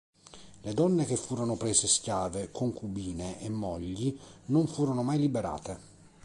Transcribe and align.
Le 0.63 0.73
donne 0.73 1.05
che 1.05 1.15
furono 1.15 1.57
prese 1.57 1.85
schiave 1.85 2.49
concubine 2.49 3.39
e 3.39 3.49
mogli 3.51 4.17
non 4.45 4.65
furono 4.65 5.03
mai 5.03 5.19
liberate. 5.19 5.77